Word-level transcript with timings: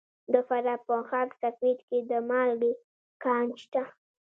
د 0.33 0.35
فراه 0.47 0.79
په 0.87 0.95
خاک 1.09 1.29
سفید 1.43 1.77
کې 1.87 1.97
د 2.09 2.11
مالګې 2.29 2.71
کان 3.23 3.47
شته. 3.61 3.83